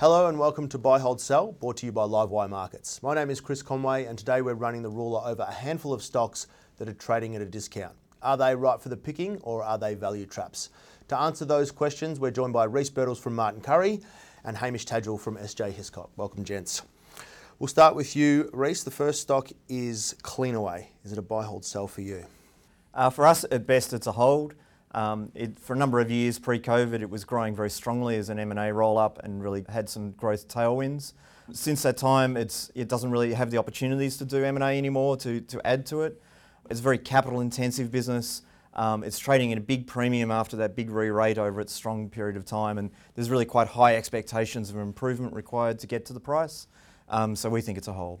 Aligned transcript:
Hello 0.00 0.26
and 0.26 0.40
welcome 0.40 0.68
to 0.70 0.76
Buy, 0.76 0.98
Hold, 0.98 1.20
Sell, 1.20 1.52
brought 1.52 1.76
to 1.76 1.86
you 1.86 1.92
by 1.92 2.02
Livewire 2.02 2.50
Markets. 2.50 3.00
My 3.00 3.14
name 3.14 3.30
is 3.30 3.40
Chris 3.40 3.62
Conway 3.62 4.06
and 4.06 4.18
today 4.18 4.42
we're 4.42 4.54
running 4.54 4.82
the 4.82 4.90
ruler 4.90 5.20
over 5.24 5.42
a 5.42 5.52
handful 5.52 5.92
of 5.92 6.02
stocks 6.02 6.48
that 6.78 6.88
are 6.88 6.94
trading 6.94 7.36
at 7.36 7.42
a 7.42 7.46
discount. 7.46 7.94
Are 8.20 8.36
they 8.36 8.56
right 8.56 8.82
for 8.82 8.88
the 8.88 8.96
picking 8.96 9.38
or 9.42 9.62
are 9.62 9.78
they 9.78 9.94
value 9.94 10.26
traps? 10.26 10.70
To 11.08 11.16
answer 11.16 11.44
those 11.44 11.70
questions, 11.70 12.18
we're 12.18 12.32
joined 12.32 12.52
by 12.52 12.64
Reece 12.64 12.90
Birtles 12.90 13.20
from 13.20 13.36
Martin 13.36 13.60
Currie 13.60 14.00
and 14.42 14.56
Hamish 14.56 14.84
Tadgell 14.84 15.20
from 15.20 15.36
SG 15.36 15.72
Hiscock. 15.72 16.10
Welcome, 16.16 16.42
gents. 16.42 16.82
We'll 17.60 17.68
start 17.68 17.94
with 17.94 18.16
you, 18.16 18.50
Reece. 18.52 18.82
The 18.82 18.90
first 18.90 19.22
stock 19.22 19.48
is 19.68 20.16
Cleanaway. 20.22 20.86
Is 21.04 21.12
it 21.12 21.18
a 21.18 21.22
buy, 21.22 21.44
hold, 21.44 21.64
sell 21.64 21.86
for 21.86 22.00
you? 22.00 22.26
Uh, 22.92 23.10
for 23.10 23.28
us, 23.28 23.44
at 23.52 23.64
best, 23.64 23.92
it's 23.92 24.08
a 24.08 24.12
hold. 24.12 24.54
Um, 24.94 25.32
it, 25.34 25.58
for 25.58 25.74
a 25.74 25.76
number 25.76 25.98
of 25.98 26.10
years 26.10 26.38
pre-COVID, 26.38 27.02
it 27.02 27.10
was 27.10 27.24
growing 27.24 27.54
very 27.54 27.70
strongly 27.70 28.16
as 28.16 28.28
an 28.28 28.38
M&A 28.38 28.72
roll-up 28.72 29.18
and 29.24 29.42
really 29.42 29.64
had 29.68 29.88
some 29.88 30.12
growth 30.12 30.46
tailwinds. 30.46 31.14
Since 31.52 31.82
that 31.82 31.96
time, 31.96 32.36
it 32.36 32.88
doesn't 32.88 33.10
really 33.10 33.34
have 33.34 33.50
the 33.50 33.58
opportunities 33.58 34.16
to 34.18 34.24
do 34.24 34.44
M&A 34.44 34.78
anymore 34.78 35.16
to, 35.18 35.40
to 35.40 35.66
add 35.66 35.84
to 35.86 36.02
it. 36.02 36.22
It's 36.70 36.80
a 36.80 36.82
very 36.82 36.96
capital-intensive 36.96 37.90
business. 37.90 38.42
Um, 38.72 39.04
it's 39.04 39.18
trading 39.18 39.52
at 39.52 39.58
a 39.58 39.60
big 39.60 39.86
premium 39.86 40.30
after 40.30 40.56
that 40.56 40.74
big 40.74 40.90
re-rate 40.90 41.38
over 41.38 41.60
its 41.60 41.72
strong 41.72 42.08
period 42.08 42.36
of 42.36 42.44
time, 42.44 42.78
and 42.78 42.90
there's 43.14 43.30
really 43.30 43.44
quite 43.44 43.68
high 43.68 43.96
expectations 43.96 44.70
of 44.70 44.76
improvement 44.76 45.34
required 45.34 45.78
to 45.80 45.86
get 45.86 46.06
to 46.06 46.12
the 46.12 46.20
price. 46.20 46.66
Um, 47.08 47.36
so 47.36 47.50
we 47.50 47.60
think 47.60 47.78
it's 47.78 47.88
a 47.88 47.92
hold. 47.92 48.20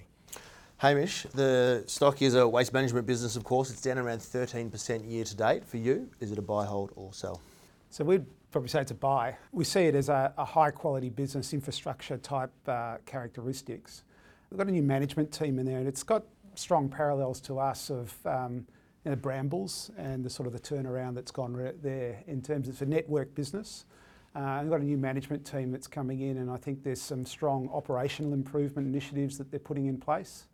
Hamish, 0.84 1.22
the 1.32 1.82
stock 1.86 2.20
is 2.20 2.34
a 2.34 2.46
waste 2.46 2.74
management 2.74 3.06
business, 3.06 3.36
of 3.36 3.44
course. 3.44 3.70
It's 3.70 3.80
down 3.80 3.96
around 3.96 4.18
13% 4.18 5.10
year 5.10 5.24
to 5.24 5.34
date. 5.34 5.64
For 5.64 5.78
you, 5.78 6.10
is 6.20 6.30
it 6.30 6.36
a 6.36 6.42
buy, 6.42 6.66
hold, 6.66 6.92
or 6.94 7.10
sell? 7.14 7.40
So 7.88 8.04
we'd 8.04 8.26
probably 8.50 8.68
say 8.68 8.82
it's 8.82 8.90
a 8.90 8.94
buy. 8.94 9.34
We 9.50 9.64
see 9.64 9.84
it 9.84 9.94
as 9.94 10.10
a, 10.10 10.34
a 10.36 10.44
high 10.44 10.70
quality 10.70 11.08
business 11.08 11.54
infrastructure 11.54 12.18
type 12.18 12.50
uh, 12.68 12.98
characteristics. 13.06 14.02
We've 14.50 14.58
got 14.58 14.66
a 14.66 14.72
new 14.72 14.82
management 14.82 15.32
team 15.32 15.58
in 15.58 15.64
there, 15.64 15.78
and 15.78 15.88
it's 15.88 16.02
got 16.02 16.24
strong 16.54 16.90
parallels 16.90 17.40
to 17.42 17.58
us 17.58 17.88
of 17.88 18.14
um, 18.26 18.66
you 19.06 19.10
know, 19.12 19.16
Brambles 19.16 19.90
and 19.96 20.22
the 20.22 20.28
sort 20.28 20.46
of 20.46 20.52
the 20.52 20.60
turnaround 20.60 21.14
that's 21.14 21.30
gone 21.30 21.54
re- 21.54 21.72
there 21.82 22.22
in 22.26 22.42
terms 22.42 22.68
of 22.68 22.74
it's 22.74 22.82
a 22.82 22.86
network 22.86 23.34
business. 23.34 23.86
Uh, 24.34 24.58
we've 24.60 24.70
got 24.70 24.80
a 24.80 24.84
new 24.84 24.98
management 24.98 25.46
team 25.46 25.72
that's 25.72 25.86
coming 25.86 26.20
in, 26.20 26.36
and 26.36 26.50
I 26.50 26.58
think 26.58 26.82
there's 26.82 27.00
some 27.00 27.24
strong 27.24 27.70
operational 27.72 28.34
improvement 28.34 28.86
initiatives 28.86 29.38
that 29.38 29.50
they're 29.50 29.58
putting 29.58 29.86
in 29.86 29.96
place. 29.96 30.46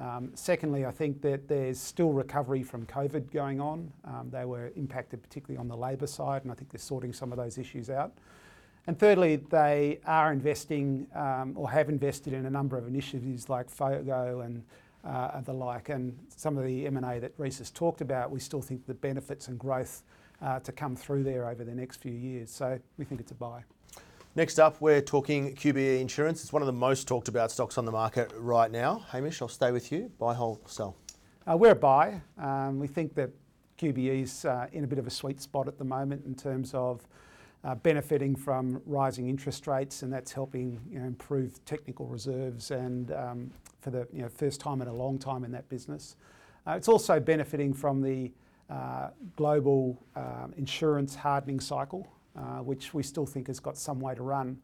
Um, 0.00 0.30
secondly, 0.34 0.86
I 0.86 0.90
think 0.90 1.20
that 1.22 1.46
there's 1.46 1.78
still 1.78 2.12
recovery 2.12 2.62
from 2.62 2.86
COVID 2.86 3.30
going 3.30 3.60
on. 3.60 3.92
Um, 4.04 4.30
they 4.32 4.46
were 4.46 4.72
impacted 4.74 5.22
particularly 5.22 5.58
on 5.58 5.68
the 5.68 5.76
labour 5.76 6.06
side, 6.06 6.42
and 6.42 6.50
I 6.50 6.54
think 6.54 6.70
they're 6.70 6.78
sorting 6.78 7.12
some 7.12 7.32
of 7.32 7.38
those 7.38 7.58
issues 7.58 7.90
out. 7.90 8.12
And 8.86 8.98
thirdly, 8.98 9.36
they 9.36 10.00
are 10.06 10.32
investing 10.32 11.06
um, 11.14 11.52
or 11.54 11.70
have 11.70 11.90
invested 11.90 12.32
in 12.32 12.46
a 12.46 12.50
number 12.50 12.78
of 12.78 12.88
initiatives 12.88 13.50
like 13.50 13.68
FOGO 13.68 14.40
and 14.40 14.64
uh, 15.04 15.40
the 15.42 15.52
like, 15.52 15.90
and 15.90 16.18
some 16.34 16.56
of 16.56 16.64
the 16.64 16.86
M&A 16.86 17.18
that 17.18 17.32
Reece 17.36 17.58
has 17.58 17.70
talked 17.70 18.00
about. 18.00 18.30
We 18.30 18.40
still 18.40 18.62
think 18.62 18.86
the 18.86 18.94
benefits 18.94 19.48
and 19.48 19.58
growth 19.58 20.02
uh, 20.40 20.60
to 20.60 20.72
come 20.72 20.96
through 20.96 21.24
there 21.24 21.46
over 21.46 21.62
the 21.62 21.74
next 21.74 21.98
few 21.98 22.12
years. 22.12 22.50
So 22.50 22.78
we 22.96 23.04
think 23.04 23.20
it's 23.20 23.32
a 23.32 23.34
buy. 23.34 23.64
Next 24.36 24.60
up, 24.60 24.80
we're 24.80 25.00
talking 25.00 25.56
QBE 25.56 26.00
Insurance. 26.00 26.44
It's 26.44 26.52
one 26.52 26.62
of 26.62 26.66
the 26.66 26.72
most 26.72 27.08
talked 27.08 27.26
about 27.26 27.50
stocks 27.50 27.76
on 27.76 27.84
the 27.84 27.90
market 27.90 28.30
right 28.36 28.70
now. 28.70 29.04
Hamish, 29.10 29.42
I'll 29.42 29.48
stay 29.48 29.72
with 29.72 29.90
you. 29.90 30.08
Buy, 30.20 30.34
hold, 30.34 30.60
sell. 30.70 30.94
Uh, 31.50 31.56
we're 31.56 31.72
a 31.72 31.74
buy. 31.74 32.20
Um, 32.38 32.78
we 32.78 32.86
think 32.86 33.12
that 33.16 33.30
QBE 33.76 34.22
is 34.22 34.44
uh, 34.44 34.68
in 34.72 34.84
a 34.84 34.86
bit 34.86 35.00
of 35.00 35.08
a 35.08 35.10
sweet 35.10 35.40
spot 35.40 35.66
at 35.66 35.78
the 35.78 35.84
moment 35.84 36.24
in 36.26 36.36
terms 36.36 36.72
of 36.74 37.08
uh, 37.64 37.74
benefiting 37.74 38.36
from 38.36 38.80
rising 38.86 39.28
interest 39.28 39.66
rates, 39.66 40.02
and 40.02 40.12
that's 40.12 40.30
helping 40.30 40.80
you 40.88 41.00
know, 41.00 41.06
improve 41.06 41.62
technical 41.64 42.06
reserves 42.06 42.70
and 42.70 43.10
um, 43.10 43.50
for 43.80 43.90
the 43.90 44.06
you 44.12 44.22
know, 44.22 44.28
first 44.28 44.60
time 44.60 44.80
in 44.80 44.86
a 44.86 44.94
long 44.94 45.18
time 45.18 45.42
in 45.42 45.50
that 45.50 45.68
business. 45.68 46.14
Uh, 46.68 46.74
it's 46.76 46.86
also 46.86 47.18
benefiting 47.18 47.74
from 47.74 48.00
the 48.00 48.30
uh, 48.70 49.08
global 49.34 50.00
um, 50.14 50.54
insurance 50.56 51.16
hardening 51.16 51.58
cycle. 51.58 52.06
Uh, 52.40 52.62
which 52.62 52.94
we 52.94 53.02
still 53.02 53.26
think 53.26 53.48
has 53.48 53.60
got 53.60 53.76
some 53.76 54.00
way 54.00 54.14
to 54.14 54.22
run. 54.22 54.56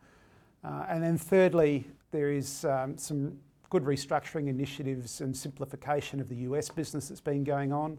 Uh, 0.64 0.86
and 0.88 1.02
then 1.02 1.18
thirdly, 1.18 1.84
there 2.10 2.32
is 2.32 2.64
um, 2.64 2.96
some 2.96 3.38
good 3.68 3.82
restructuring 3.82 4.48
initiatives 4.48 5.20
and 5.20 5.36
simplification 5.36 6.18
of 6.18 6.28
the 6.30 6.36
US 6.36 6.70
business 6.70 7.08
that's 7.08 7.20
been 7.20 7.44
going 7.44 7.74
on, 7.74 7.98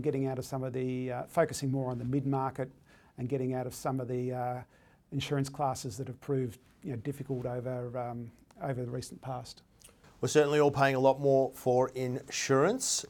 getting 0.00 0.28
out 0.28 0.38
of 0.38 0.46
some 0.46 0.62
of 0.62 0.72
the, 0.72 1.12
uh, 1.12 1.22
focusing 1.24 1.70
more 1.70 1.90
on 1.90 1.98
the 1.98 2.06
mid-market 2.06 2.70
and 3.18 3.28
getting 3.28 3.52
out 3.52 3.66
of 3.66 3.74
some 3.74 4.00
of 4.00 4.08
the 4.08 4.64
insurance 5.10 5.50
classes 5.50 5.98
that 5.98 6.06
have 6.06 6.20
proved 6.22 6.58
you 6.82 6.92
know, 6.92 6.96
difficult 6.96 7.44
over, 7.44 7.98
um, 7.98 8.30
over 8.62 8.82
the 8.82 8.90
recent 8.90 9.20
past. 9.20 9.60
We're 10.22 10.28
certainly 10.28 10.58
all 10.58 10.70
paying 10.70 10.94
a 10.94 11.00
lot 11.00 11.20
more 11.20 11.50
for 11.54 11.90
insurance. 11.90 13.04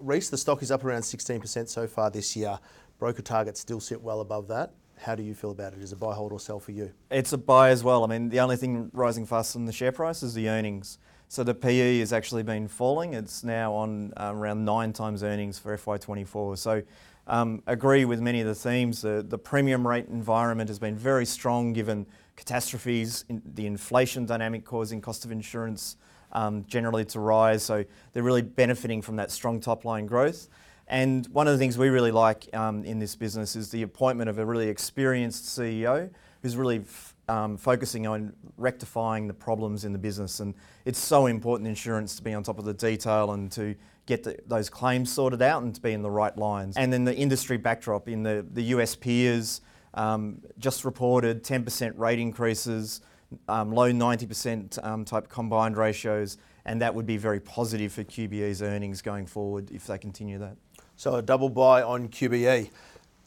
Reece, 0.00 0.30
the 0.30 0.38
stock 0.38 0.62
is 0.62 0.72
up 0.72 0.84
around 0.84 1.02
16% 1.02 1.68
so 1.68 1.86
far 1.86 2.10
this 2.10 2.34
year. 2.34 2.58
Broker 2.98 3.22
targets 3.22 3.60
still 3.60 3.80
sit 3.80 4.02
well 4.02 4.20
above 4.20 4.48
that. 4.48 4.72
How 5.00 5.14
do 5.14 5.22
you 5.22 5.34
feel 5.34 5.50
about 5.50 5.74
it? 5.74 5.80
Is 5.80 5.92
it 5.92 5.98
buy, 5.98 6.14
hold, 6.14 6.32
or 6.32 6.40
sell 6.40 6.60
for 6.60 6.72
you? 6.72 6.92
It's 7.10 7.32
a 7.32 7.38
buy 7.38 7.70
as 7.70 7.84
well. 7.84 8.04
I 8.04 8.06
mean, 8.06 8.28
the 8.28 8.40
only 8.40 8.56
thing 8.56 8.90
rising 8.92 9.26
faster 9.26 9.58
than 9.58 9.66
the 9.66 9.72
share 9.72 9.92
price 9.92 10.22
is 10.22 10.34
the 10.34 10.48
earnings. 10.48 10.98
So 11.28 11.42
the 11.42 11.54
PE 11.54 11.98
has 11.98 12.12
actually 12.12 12.42
been 12.42 12.68
falling. 12.68 13.14
It's 13.14 13.42
now 13.42 13.74
on 13.74 14.12
um, 14.16 14.36
around 14.36 14.64
nine 14.64 14.92
times 14.92 15.22
earnings 15.22 15.58
for 15.58 15.76
FY24. 15.76 16.58
So 16.58 16.82
um, 17.26 17.62
agree 17.66 18.04
with 18.04 18.20
many 18.20 18.40
of 18.40 18.46
the 18.46 18.54
themes. 18.54 19.02
The, 19.02 19.24
the 19.26 19.38
premium 19.38 19.86
rate 19.86 20.06
environment 20.08 20.68
has 20.68 20.78
been 20.78 20.96
very 20.96 21.26
strong 21.26 21.72
given 21.72 22.06
catastrophes, 22.36 23.24
in 23.28 23.42
the 23.54 23.66
inflation 23.66 24.26
dynamic 24.26 24.64
causing 24.64 25.00
cost 25.00 25.24
of 25.24 25.32
insurance 25.32 25.96
um, 26.32 26.64
generally 26.66 27.04
to 27.06 27.20
rise. 27.20 27.62
So 27.62 27.84
they're 28.12 28.22
really 28.22 28.42
benefiting 28.42 29.02
from 29.02 29.16
that 29.16 29.30
strong 29.30 29.60
top 29.60 29.84
line 29.84 30.06
growth. 30.06 30.48
And 30.88 31.26
one 31.28 31.46
of 31.46 31.54
the 31.54 31.58
things 31.58 31.78
we 31.78 31.88
really 31.88 32.12
like 32.12 32.48
um, 32.54 32.84
in 32.84 32.98
this 32.98 33.16
business 33.16 33.56
is 33.56 33.70
the 33.70 33.82
appointment 33.82 34.28
of 34.28 34.38
a 34.38 34.44
really 34.44 34.68
experienced 34.68 35.44
CEO 35.46 36.10
who's 36.42 36.56
really 36.56 36.80
f- 36.80 37.14
um, 37.28 37.56
focusing 37.56 38.06
on 38.06 38.34
rectifying 38.58 39.26
the 39.26 39.34
problems 39.34 39.84
in 39.84 39.92
the 39.92 39.98
business. 39.98 40.40
And 40.40 40.54
it's 40.84 40.98
so 40.98 41.26
important 41.26 41.66
in 41.66 41.70
insurance 41.70 42.16
to 42.16 42.22
be 42.22 42.34
on 42.34 42.42
top 42.42 42.58
of 42.58 42.66
the 42.66 42.74
detail 42.74 43.32
and 43.32 43.50
to 43.52 43.74
get 44.06 44.22
the, 44.22 44.38
those 44.46 44.68
claims 44.68 45.10
sorted 45.10 45.40
out 45.40 45.62
and 45.62 45.74
to 45.74 45.80
be 45.80 45.92
in 45.92 46.02
the 46.02 46.10
right 46.10 46.36
lines. 46.36 46.76
And 46.76 46.92
then 46.92 47.04
the 47.04 47.16
industry 47.16 47.56
backdrop 47.56 48.08
in 48.08 48.22
the, 48.22 48.44
the 48.52 48.62
US 48.64 48.94
peers 48.94 49.62
um, 49.94 50.42
just 50.58 50.84
reported 50.84 51.42
10% 51.42 51.98
rate 51.98 52.18
increases, 52.18 53.00
um, 53.48 53.72
low 53.72 53.90
90% 53.90 54.84
um, 54.84 55.04
type 55.04 55.28
combined 55.28 55.76
ratios, 55.76 56.36
and 56.66 56.80
that 56.82 56.94
would 56.94 57.06
be 57.06 57.16
very 57.16 57.40
positive 57.40 57.92
for 57.92 58.04
QBE's 58.04 58.62
earnings 58.62 59.02
going 59.02 59.26
forward 59.26 59.70
if 59.70 59.86
they 59.86 59.98
continue 59.98 60.38
that. 60.38 60.56
So 60.96 61.16
a 61.16 61.22
double 61.22 61.48
buy 61.48 61.82
on 61.82 62.08
QBE. 62.08 62.70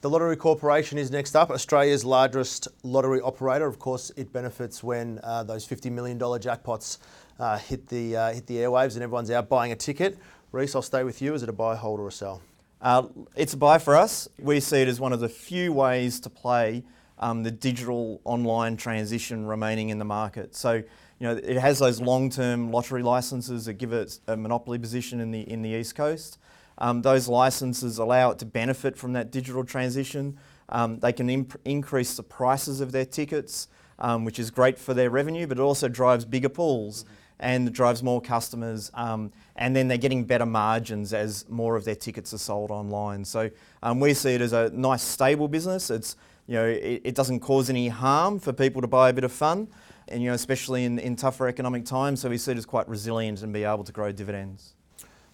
The 0.02 0.10
Lottery 0.10 0.38
Corporation 0.38 0.98
is 0.98 1.12
next 1.12 1.36
up, 1.36 1.50
Australia's 1.50 2.06
largest 2.06 2.68
lottery 2.84 3.20
operator. 3.20 3.66
Of 3.66 3.80
course, 3.80 4.12
it 4.16 4.32
benefits 4.32 4.84
when 4.84 5.20
uh, 5.24 5.44
those 5.44 5.68
$50 5.68 5.92
million 5.92 6.18
jackpots 6.18 7.00
uh, 7.40 7.58
hit, 7.58 7.88
the, 7.88 8.16
uh, 8.16 8.34
hit 8.34 8.48
the 8.48 8.58
airwaves 8.58 8.94
and 8.94 9.04
everyone's 9.04 9.32
out 9.32 9.50
buying 9.50 9.72
a 9.72 9.76
ticket. 9.76 10.18
Reece, 10.52 10.76
I'll 10.76 10.82
stay 10.82 11.04
with 11.04 11.22
you. 11.22 11.34
Is 11.34 11.44
it 11.44 11.50
a 11.50 11.54
buy, 11.54 11.76
hold, 11.76 12.00
or 12.00 12.08
a 12.08 12.12
sell? 12.12 12.42
Uh, 12.82 13.08
it's 13.36 13.54
a 13.54 13.58
buy 13.58 13.80
for 13.80 13.96
us. 13.96 14.30
We 14.40 14.60
see 14.60 14.82
it 14.82 14.88
as 14.88 15.00
one 15.00 15.12
of 15.12 15.20
the 15.20 15.30
few 15.30 15.74
ways 15.74 16.20
to 16.22 16.30
play 16.30 16.84
um, 17.20 17.44
the 17.44 17.52
digital 17.52 18.22
online 18.24 18.78
transition 18.78 19.46
remaining 19.46 19.90
in 19.90 19.98
the 19.98 20.06
market. 20.06 20.56
So, 20.56 20.74
you 20.74 20.84
know, 21.20 21.36
it 21.36 21.58
has 21.58 21.80
those 21.80 22.00
long-term 22.00 22.72
lottery 22.72 23.02
licenses 23.02 23.66
that 23.66 23.74
give 23.74 23.92
it 23.92 24.20
a 24.28 24.38
monopoly 24.38 24.78
position 24.78 25.20
in 25.20 25.32
the 25.32 25.42
in 25.42 25.64
the 25.64 25.70
East 25.70 25.96
Coast. 25.96 26.38
Um, 26.78 27.02
those 27.02 27.28
licenses 27.28 27.98
allow 27.98 28.32
it 28.32 28.40
to 28.40 28.46
benefit 28.46 28.98
from 28.98 29.14
that 29.14 29.32
digital 29.32 29.64
transition. 29.64 30.38
Um, 30.70 31.00
they 31.00 31.14
can 31.14 31.30
imp- 31.30 31.60
increase 31.66 32.16
the 32.16 32.24
prices 32.24 32.82
of 32.82 32.92
their 32.92 33.06
tickets, 33.06 33.68
um, 34.00 34.26
which 34.26 34.40
is 34.40 34.52
great 34.52 34.78
for 34.78 34.94
their 34.94 35.10
revenue, 35.10 35.48
but 35.48 35.58
it 35.58 35.62
also 35.62 35.88
drives 35.88 36.26
bigger 36.26 36.50
pools. 36.50 37.06
and 37.40 37.72
drives 37.72 38.02
more 38.02 38.20
customers. 38.20 38.90
Um, 38.96 39.32
and 39.56 39.76
then 39.76 39.88
they're 39.88 40.00
getting 40.00 40.24
better 40.24 40.46
margins 40.46 41.14
as 41.14 41.48
more 41.48 41.76
of 41.76 41.86
their 41.86 41.96
tickets 41.96 42.34
are 42.34 42.40
sold 42.40 42.72
online. 42.72 43.26
So 43.26 43.52
um, 43.84 44.00
we 44.00 44.16
see 44.16 44.34
it 44.34 44.42
as 44.42 44.54
a 44.54 44.72
nice, 44.72 45.04
stable 45.04 45.48
business. 45.48 45.92
It's 45.92 46.16
you 46.48 46.56
know 46.56 46.66
it, 46.66 47.02
it, 47.04 47.14
doesn't 47.16 47.42
cause 47.42 47.70
any 47.70 47.90
harm 47.90 48.40
for 48.40 48.54
people 48.54 48.82
to 48.82 48.88
buy 48.88 49.10
a 49.10 49.14
bit 49.14 49.24
of 49.24 49.32
fun, 49.32 49.68
and 50.08 50.24
you 50.24 50.30
know 50.30 50.34
especially 50.34 50.86
in, 50.86 50.98
in 50.98 51.16
tougher 51.16 51.48
economic 51.48 51.86
times. 51.86 52.22
So 52.22 52.30
we 52.30 52.38
see 52.38 52.54
it 52.54 52.58
as 52.58 52.66
quite 52.66 52.88
resilient 52.88 53.44
and 53.44 53.54
be 53.54 53.64
able 53.64 53.84
to 53.84 53.92
grow 53.92 54.12
dividends. 54.12 54.74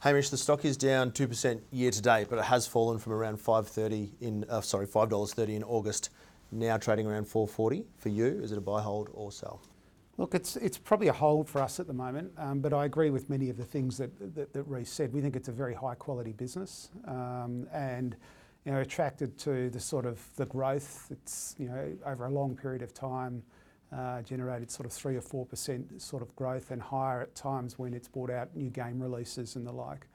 Hamish, 0.03 0.31
the 0.31 0.37
stock 0.37 0.65
is 0.65 0.75
down 0.75 1.13
two 1.13 1.29
percent 1.29 1.63
year 1.71 1.89
to 1.89 2.01
date, 2.01 2.27
but 2.29 2.37
it 2.37 2.43
has 2.43 2.67
fallen 2.67 2.99
from 2.99 3.13
around 3.13 3.39
five 3.39 3.69
thirty 3.69 4.11
in 4.19 4.43
uh, 4.49 4.59
sorry 4.59 4.85
five 4.85 5.07
dollars 5.07 5.33
thirty 5.33 5.55
in 5.55 5.63
August. 5.63 6.09
Now 6.51 6.75
trading 6.75 7.07
around 7.07 7.25
four 7.25 7.47
forty 7.47 7.85
for 7.99 8.09
you. 8.09 8.25
Is 8.43 8.51
it 8.51 8.57
a 8.57 8.61
buy, 8.61 8.81
hold, 8.81 9.09
or 9.13 9.31
sell? 9.31 9.61
Look, 10.17 10.35
it's 10.35 10.57
it's 10.57 10.77
probably 10.77 11.07
a 11.07 11.13
hold 11.13 11.47
for 11.47 11.61
us 11.61 11.79
at 11.79 11.87
the 11.87 11.93
moment, 11.93 12.33
um, 12.37 12.59
but 12.59 12.73
I 12.73 12.83
agree 12.83 13.11
with 13.11 13.29
many 13.29 13.49
of 13.49 13.55
the 13.55 13.63
things 13.63 13.97
that, 13.97 14.35
that, 14.35 14.51
that 14.51 14.63
Reece 14.63 14.91
said. 14.91 15.13
We 15.13 15.21
think 15.21 15.37
it's 15.37 15.47
a 15.47 15.53
very 15.53 15.73
high 15.73 15.95
quality 15.95 16.33
business, 16.33 16.89
um, 17.07 17.65
and 17.71 18.17
you 18.65 18.73
know 18.73 18.81
attracted 18.81 19.37
to 19.37 19.69
the 19.69 19.79
sort 19.79 20.05
of 20.05 20.19
the 20.35 20.45
growth. 20.47 21.07
It's 21.11 21.55
you 21.57 21.69
know 21.69 21.93
over 22.05 22.25
a 22.25 22.29
long 22.29 22.57
period 22.57 22.81
of 22.81 22.93
time 22.93 23.41
generated 24.21 24.71
sort 24.71 24.85
of 24.85 24.91
three 24.91 25.15
or 25.15 25.21
four 25.21 25.45
percent 25.45 26.01
sort 26.01 26.21
of 26.21 26.35
growth, 26.35 26.71
and 26.71 26.81
higher 26.81 27.21
at 27.21 27.35
times 27.35 27.77
when 27.77 27.93
it's 27.93 28.07
brought 28.07 28.29
out 28.29 28.55
new 28.55 28.69
game 28.69 29.01
releases 29.01 29.55
and 29.55 29.65
the 29.65 29.71
like. 29.71 30.07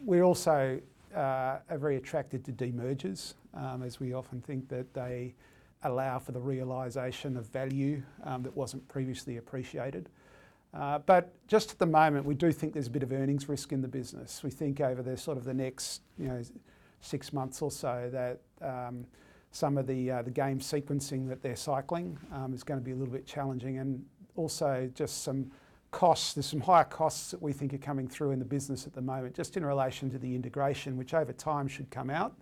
We're 0.00 0.24
also 0.24 0.80
uh, 1.14 1.58
are 1.70 1.78
very 1.78 1.96
attracted 1.96 2.44
to 2.44 2.52
demergers, 2.52 3.34
um, 3.54 3.82
as 3.82 4.00
we 4.00 4.12
often 4.12 4.40
think 4.40 4.68
that 4.68 4.92
they 4.94 5.34
allow 5.84 6.18
for 6.18 6.32
the 6.32 6.40
realisation 6.40 7.36
of 7.36 7.46
value 7.46 8.02
um, 8.24 8.42
that 8.42 8.56
wasn't 8.56 8.86
previously 8.88 9.36
appreciated. 9.36 10.08
Uh, 10.72 10.98
but 10.98 11.32
just 11.46 11.70
at 11.70 11.78
the 11.78 11.86
moment, 11.86 12.26
we 12.26 12.34
do 12.34 12.50
think 12.50 12.72
there's 12.72 12.88
a 12.88 12.90
bit 12.90 13.02
of 13.02 13.12
earnings 13.12 13.48
risk 13.48 13.72
in 13.72 13.80
the 13.80 13.88
business. 13.88 14.42
We 14.42 14.50
think 14.50 14.80
over 14.80 15.02
the 15.02 15.16
sort 15.16 15.38
of 15.38 15.44
the 15.44 15.54
next, 15.54 16.02
you 16.18 16.26
know, 16.26 16.42
six 17.00 17.32
months 17.32 17.62
or 17.62 17.70
so 17.70 18.10
that 18.12 18.40
um, 18.60 19.06
some 19.54 19.78
of 19.78 19.86
the 19.86 20.10
uh, 20.10 20.22
the 20.22 20.30
game 20.30 20.58
sequencing 20.58 21.28
that 21.28 21.40
they're 21.42 21.56
cycling 21.56 22.18
um, 22.32 22.52
is 22.52 22.62
going 22.62 22.78
to 22.78 22.84
be 22.84 22.90
a 22.90 22.96
little 22.96 23.12
bit 23.12 23.26
challenging, 23.26 23.78
and 23.78 24.04
also 24.36 24.90
just 24.94 25.22
some 25.22 25.50
costs. 25.90 26.34
There's 26.34 26.46
some 26.46 26.60
higher 26.60 26.84
costs 26.84 27.30
that 27.30 27.40
we 27.40 27.52
think 27.52 27.72
are 27.72 27.78
coming 27.78 28.08
through 28.08 28.32
in 28.32 28.40
the 28.40 28.44
business 28.44 28.86
at 28.86 28.94
the 28.94 29.00
moment, 29.00 29.34
just 29.34 29.56
in 29.56 29.64
relation 29.64 30.10
to 30.10 30.18
the 30.18 30.34
integration, 30.34 30.96
which 30.96 31.14
over 31.14 31.32
time 31.32 31.68
should 31.68 31.90
come 31.90 32.10
out 32.10 32.34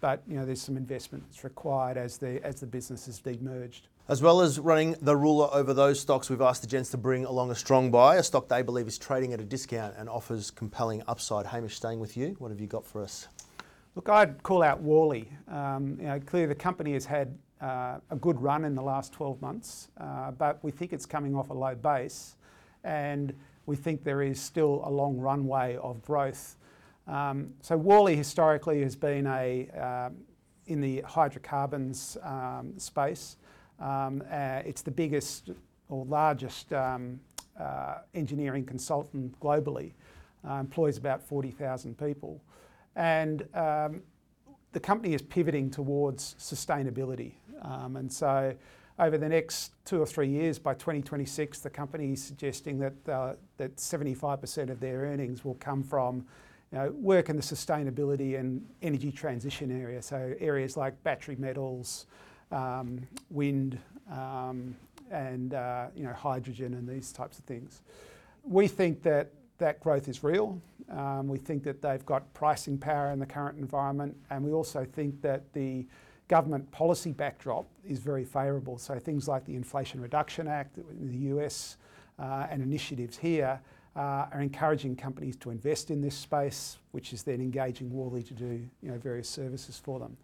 but 0.00 0.22
you 0.26 0.36
know 0.36 0.44
there's 0.44 0.62
some 0.62 0.76
investment 0.76 1.22
that's 1.28 1.44
required 1.44 1.96
as 1.96 2.16
the 2.18 2.44
as 2.44 2.60
the 2.60 2.66
business 2.66 3.06
is 3.06 3.20
demerged. 3.20 3.82
As 4.08 4.22
well 4.22 4.40
as 4.40 4.58
running 4.58 4.96
the 5.02 5.16
ruler 5.16 5.48
over 5.52 5.72
those 5.72 6.00
stocks, 6.00 6.28
we've 6.28 6.40
asked 6.40 6.62
the 6.62 6.68
gents 6.68 6.90
to 6.90 6.96
bring 6.96 7.24
along 7.24 7.50
a 7.52 7.54
strong 7.54 7.92
buy, 7.92 8.16
a 8.16 8.22
stock 8.22 8.48
they 8.48 8.62
believe 8.62 8.88
is 8.88 8.98
trading 8.98 9.32
at 9.32 9.40
a 9.40 9.44
discount 9.44 9.94
and 9.96 10.08
offers 10.08 10.50
compelling 10.50 11.02
upside. 11.06 11.46
Hamish, 11.46 11.76
staying 11.76 12.00
with 12.00 12.16
you, 12.16 12.34
what 12.38 12.50
have 12.50 12.60
you 12.60 12.66
got 12.66 12.84
for 12.84 13.02
us? 13.02 13.28
Look, 13.94 14.08
I'd 14.08 14.42
call 14.42 14.62
out 14.62 14.80
Worley. 14.82 15.28
Um, 15.48 15.96
you 16.00 16.06
know, 16.06 16.20
clearly 16.20 16.46
the 16.46 16.54
company 16.54 16.92
has 16.94 17.04
had 17.04 17.36
uh, 17.60 17.98
a 18.10 18.16
good 18.16 18.40
run 18.40 18.64
in 18.64 18.74
the 18.74 18.82
last 18.82 19.12
12 19.12 19.40
months, 19.42 19.88
uh, 19.98 20.30
but 20.30 20.62
we 20.62 20.70
think 20.70 20.92
it's 20.92 21.06
coming 21.06 21.34
off 21.34 21.50
a 21.50 21.54
low 21.54 21.74
base, 21.74 22.36
and 22.84 23.34
we 23.66 23.76
think 23.76 24.04
there 24.04 24.22
is 24.22 24.40
still 24.40 24.82
a 24.84 24.90
long 24.90 25.18
runway 25.18 25.76
of 25.76 26.00
growth 26.02 26.56
um, 27.10 27.54
so 27.60 27.76
Worley 27.76 28.14
historically 28.14 28.82
has 28.82 28.94
been 28.94 29.26
a 29.26 29.68
um, 29.70 30.16
in 30.66 30.80
the 30.80 31.00
hydrocarbons 31.00 32.16
um, 32.22 32.74
space. 32.78 33.36
Um, 33.80 34.22
uh, 34.30 34.62
it's 34.64 34.82
the 34.82 34.92
biggest 34.92 35.50
or 35.88 36.04
largest 36.04 36.72
um, 36.72 37.18
uh, 37.58 37.98
engineering 38.14 38.64
consultant 38.64 39.38
globally. 39.40 39.92
Uh, 40.48 40.54
employs 40.54 40.96
about 40.96 41.20
40,000 41.20 41.98
people, 41.98 42.40
and 43.00 43.48
um, 43.54 44.02
the 44.72 44.80
company 44.80 45.14
is 45.14 45.22
pivoting 45.22 45.70
towards 45.70 46.36
sustainability. 46.38 47.32
and 47.62 48.12
so, 48.12 48.54
over 48.98 49.16
the 49.16 49.28
next 49.28 49.72
two 49.86 50.00
or 50.02 50.06
three 50.06 50.28
years, 50.28 50.58
by 50.58 50.74
2026, 50.74 51.60
the 51.60 51.70
company 51.70 52.12
is 52.12 52.22
suggesting 52.22 52.78
that 52.78 53.08
uh, 53.08 53.32
that 53.56 53.76
75% 53.76 54.68
of 54.68 54.78
their 54.78 54.98
earnings 55.00 55.42
will 55.44 55.54
come 55.54 55.82
from 55.82 56.26
you 56.70 56.78
know, 56.78 56.90
work 56.90 57.30
in 57.30 57.36
the 57.36 57.42
sustainability 57.42 58.38
and 58.38 58.64
energy 58.82 59.10
transition 59.10 59.70
area. 59.82 60.02
So 60.02 60.34
areas 60.38 60.76
like 60.76 61.02
battery 61.02 61.36
metals, 61.36 62.06
um, 62.52 63.00
wind, 63.30 63.78
um, 64.12 64.76
and 65.10 65.54
uh, 65.54 65.86
you 65.96 66.04
know 66.04 66.12
hydrogen 66.12 66.74
and 66.74 66.86
these 66.86 67.12
types 67.12 67.38
of 67.38 67.46
things. 67.46 67.80
We 68.44 68.68
think 68.68 69.02
that 69.04 69.32
that 69.60 69.80
growth 69.80 70.08
is 70.08 70.22
real. 70.24 70.60
Um, 70.90 71.28
we 71.28 71.38
think 71.38 71.62
that 71.62 71.80
they've 71.80 72.04
got 72.04 72.32
pricing 72.34 72.76
power 72.76 73.12
in 73.12 73.20
the 73.20 73.26
current 73.26 73.58
environment, 73.58 74.16
and 74.30 74.44
we 74.44 74.52
also 74.52 74.84
think 74.84 75.22
that 75.22 75.52
the 75.52 75.86
government 76.26 76.70
policy 76.72 77.12
backdrop 77.12 77.66
is 77.84 77.98
very 77.98 78.24
favourable. 78.24 78.78
So 78.78 78.98
things 78.98 79.28
like 79.28 79.44
the 79.44 79.54
Inflation 79.54 80.00
Reduction 80.00 80.48
Act 80.48 80.78
in 80.78 81.08
the 81.08 81.36
US 81.36 81.76
uh, 82.18 82.46
and 82.50 82.62
initiatives 82.62 83.16
here 83.16 83.60
uh, 83.96 84.26
are 84.32 84.40
encouraging 84.40 84.96
companies 84.96 85.36
to 85.36 85.50
invest 85.50 85.90
in 85.90 86.00
this 86.00 86.16
space, 86.16 86.78
which 86.92 87.12
is 87.12 87.22
then 87.22 87.40
engaging 87.40 87.90
Worley 87.90 88.22
to 88.22 88.34
do 88.34 88.68
various 88.82 89.28
services 89.28 89.80
for 89.82 89.98
them. 89.98 90.16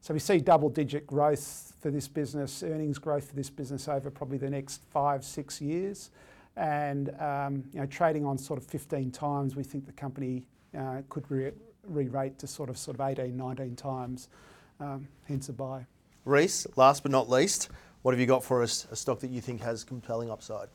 So 0.00 0.14
we 0.14 0.20
see 0.20 0.38
double-digit 0.38 1.06
growth 1.06 1.74
for 1.80 1.90
this 1.90 2.06
business, 2.06 2.62
earnings 2.62 2.98
growth 2.98 3.28
for 3.28 3.34
this 3.34 3.50
business 3.50 3.88
over 3.88 4.10
probably 4.10 4.38
the 4.38 4.50
next 4.50 4.82
five, 4.90 5.24
six 5.24 5.60
years, 5.60 6.10
and 6.58 7.14
um, 7.20 7.64
you 7.72 7.80
know, 7.80 7.86
trading 7.86 8.26
on 8.26 8.36
sort 8.36 8.58
of 8.58 8.66
15 8.66 9.10
times. 9.10 9.56
We 9.56 9.62
think 9.62 9.86
the 9.86 9.92
company 9.92 10.44
uh, 10.76 11.02
could 11.08 11.30
re- 11.30 11.52
re-rate 11.84 12.38
to 12.40 12.46
sort 12.46 12.68
of 12.68 12.76
sort 12.76 12.98
of 12.98 13.06
18, 13.06 13.36
19 13.36 13.76
times, 13.76 14.28
um, 14.80 15.08
hence 15.24 15.48
a 15.48 15.52
buy. 15.52 15.86
Reece, 16.24 16.66
last 16.76 17.04
but 17.04 17.12
not 17.12 17.30
least, 17.30 17.70
what 18.02 18.12
have 18.12 18.20
you 18.20 18.26
got 18.26 18.44
for 18.44 18.62
us? 18.62 18.86
A 18.90 18.96
stock 18.96 19.20
that 19.20 19.30
you 19.30 19.40
think 19.40 19.62
has 19.62 19.84
compelling 19.84 20.30
upside? 20.30 20.68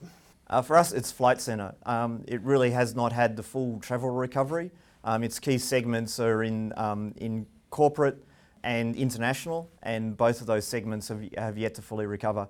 Uh, 0.48 0.62
for 0.62 0.78
us, 0.78 0.92
it's 0.92 1.12
Flight 1.12 1.42
Centre. 1.42 1.76
Um, 1.86 2.24
it 2.28 2.42
really 2.42 2.72
has 2.72 2.96
not 2.96 3.12
had 3.12 3.36
the 3.36 3.44
full 3.44 3.80
travel 3.80 4.10
recovery. 4.10 4.72
Um, 5.04 5.24
its 5.24 5.38
key 5.38 5.58
segments 5.58 6.20
are 6.20 6.44
in, 6.44 6.74
um, 6.78 7.14
in 7.18 7.46
corporate 7.70 8.24
and 8.64 8.96
international, 8.96 9.70
and 9.82 10.16
both 10.16 10.42
of 10.42 10.48
those 10.48 10.66
segments 10.66 11.10
have, 11.10 11.28
have 11.38 11.58
yet 11.58 11.76
to 11.76 11.82
fully 11.82 12.06
recover. 12.06 12.48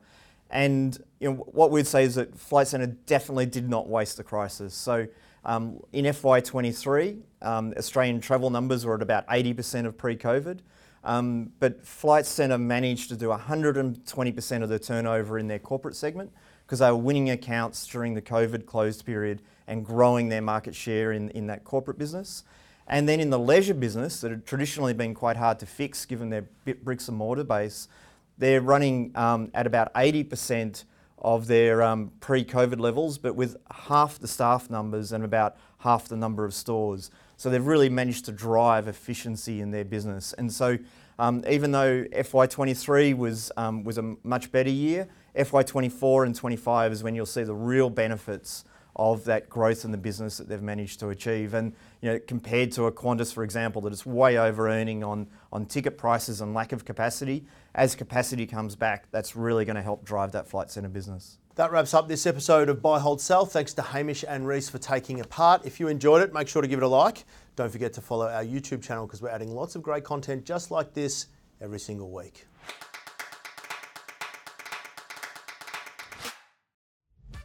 And 0.54 1.04
you 1.20 1.32
know, 1.32 1.36
what 1.48 1.72
we'd 1.72 1.88
say 1.88 2.04
is 2.04 2.16
that 2.16 2.38
Flight 2.38 2.68
Centre 2.68 2.86
definitely 3.08 3.48
did 3.48 3.68
not 3.68 3.90
waste 3.90 4.18
the 4.18 4.24
crisis. 4.24 4.76
So 4.76 5.08
um, 5.44 5.82
in 5.92 6.06
FY23, 6.06 7.20
um, 7.42 7.74
Australian 7.76 8.22
travel 8.22 8.52
numbers 8.52 8.86
were 8.86 8.96
at 8.96 9.02
about 9.02 9.28
80% 9.28 9.88
of 9.88 9.98
pre-COVID. 9.98 10.60
Um, 11.04 11.52
but 11.60 11.84
Flight 11.84 12.28
Centre 12.28 12.60
managed 12.60 13.10
to 13.10 13.18
do 13.18 13.30
120% 13.30 14.64
of 14.64 14.70
the 14.70 14.78
turnover 14.78 15.40
in 15.40 15.48
their 15.48 15.60
corporate 15.60 15.96
segment, 15.96 16.32
because 16.66 16.80
they 16.80 16.90
were 16.90 16.98
winning 16.98 17.32
accounts 17.32 17.88
during 17.88 18.14
the 18.14 18.22
COVID 18.22 18.68
closed 18.68 19.06
period 19.06 19.42
and 19.68 19.84
growing 19.84 20.30
their 20.30 20.42
market 20.42 20.76
share 20.76 21.12
in, 21.12 21.30
in 21.32 21.48
that 21.48 21.64
corporate 21.64 21.98
business. 21.98 22.44
And 22.88 23.10
then 23.10 23.20
in 23.20 23.32
the 23.32 23.40
leisure 23.40 23.74
business, 23.74 24.22
that 24.22 24.30
had 24.30 24.46
traditionally 24.46 24.94
been 24.94 25.16
quite 25.16 25.38
hard 25.38 25.60
to 25.60 25.66
fix 25.66 26.06
given 26.06 26.30
their 26.30 26.46
bricks 26.84 27.08
and 27.08 27.18
mortar 27.18 27.44
base, 27.44 27.88
they're 28.38 28.62
running 28.62 29.12
um, 29.16 29.52
at 29.54 29.68
about 29.68 29.94
80% 29.94 30.86
of 31.20 31.48
their 31.48 31.82
um, 31.82 32.12
pre 32.20 32.44
COVID 32.44 32.80
levels, 32.80 33.18
but 33.18 33.36
with 33.36 33.58
half 33.72 34.20
the 34.20 34.28
staff 34.28 34.70
numbers 34.70 35.12
and 35.12 35.24
about 35.24 35.56
half 35.80 36.08
the 36.08 36.18
number 36.18 36.44
of 36.46 36.54
stores. 36.54 37.12
So 37.38 37.50
they've 37.50 37.66
really 37.66 37.90
managed 37.90 38.26
to 38.26 38.32
drive 38.32 38.88
efficiency 38.88 39.62
in 39.62 39.72
their 39.72 39.86
business. 39.86 40.34
And 40.34 40.52
so, 40.52 40.78
um, 41.20 41.44
even 41.48 41.72
though 41.72 42.04
FY23 42.06 43.16
was, 43.16 43.52
um, 43.56 43.84
was 43.84 43.98
a 43.98 44.16
much 44.24 44.52
better 44.52 44.70
year, 44.70 45.08
FY24 45.36 46.26
and 46.26 46.36
25 46.36 46.92
is 46.92 47.04
when 47.04 47.16
you'll 47.16 47.26
see 47.26 47.44
the 47.44 47.54
real 47.54 47.90
benefits 47.90 48.66
of 48.96 49.24
that 49.26 49.50
growth 49.50 49.86
in 49.86 49.92
the 49.92 49.98
business 49.98 50.38
that 50.38 50.48
they've 50.48 50.62
managed 50.62 51.00
to 51.00 51.10
achieve. 51.10 51.54
And 51.54 51.74
you 52.02 52.12
know, 52.12 52.20
compared 52.20 52.72
to 52.74 52.86
a 52.86 52.92
Qantas, 52.92 53.34
for 53.34 53.44
example, 53.44 53.82
that 53.84 53.94
is 53.94 54.06
way 54.06 54.38
over 54.38 54.70
earning 54.70 55.04
on, 55.04 55.28
on 55.52 55.66
ticket 55.66 55.98
prices 55.98 56.42
and 56.42 56.54
lack 56.54 56.72
of 56.72 56.86
capacity, 56.86 57.46
as 57.76 57.96
capacity 57.96 58.46
comes 58.46 58.76
back, 58.76 59.06
that's 59.12 59.36
really 59.36 59.66
going 59.66 59.76
to 59.76 59.82
help 59.82 60.06
drive 60.06 60.32
that 60.34 60.48
flight 60.48 60.70
centre 60.70 60.90
business. 60.90 61.40
That 61.56 61.72
wraps 61.72 61.94
up 61.94 62.08
this 62.08 62.26
episode 62.26 62.68
of 62.68 62.82
Buy, 62.82 63.00
Hold, 63.00 63.22
Sell. 63.22 63.46
Thanks 63.46 63.74
to 63.76 63.84
Hamish 63.84 64.26
and 64.28 64.48
Reece 64.48 64.70
for 64.70 64.80
taking 64.80 65.20
a 65.20 65.24
part. 65.24 65.66
If 65.66 65.80
you 65.80 65.88
enjoyed 65.88 66.24
it, 66.24 66.34
make 66.34 66.48
sure 66.48 66.64
to 66.64 66.68
give 66.68 66.80
it 66.80 66.84
a 66.84 66.88
like. 66.88 67.26
Don't 67.56 67.72
forget 67.72 67.94
to 67.94 68.02
follow 68.02 68.28
our 68.28 68.44
YouTube 68.44 68.82
channel 68.82 69.06
because 69.06 69.22
we're 69.22 69.30
adding 69.30 69.54
lots 69.54 69.76
of 69.76 69.84
great 69.84 70.04
content 70.04 70.46
just 70.46 70.72
like 70.72 70.96
this 70.96 71.28
every 71.62 71.80
single 71.80 72.10
week. 72.10 72.48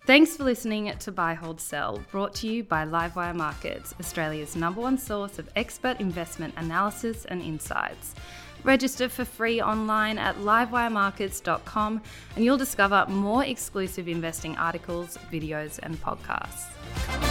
Thanks 0.09 0.38
for 0.38 0.45
listening 0.45 0.91
to 1.00 1.12
Buy 1.12 1.35
Hold 1.35 1.61
Sell, 1.61 2.03
brought 2.11 2.35
to 2.37 2.49
you 2.49 2.65
by 2.65 2.87
Livewire 2.87 3.35
Markets, 3.35 3.95
Australia's 4.00 4.57
number 4.57 4.81
one 4.81 4.97
source 4.97 5.38
of 5.38 5.50
expert 5.55 6.00
investment 6.00 6.55
analysis 6.57 7.27
and 7.27 7.43
insights. 7.43 8.15
Register 8.65 9.11
for 9.11 9.27
free 9.27 9.61
online 9.61 10.17
at 10.17 10.35
livewiremarkets.com 10.37 12.00
and 12.37 12.43
you'll 12.43 12.57
discover 12.57 13.05
more 13.11 13.45
exclusive 13.45 14.09
investing 14.09 14.57
articles, 14.57 15.19
videos, 15.31 15.79
and 15.83 16.00
podcasts. 16.00 17.28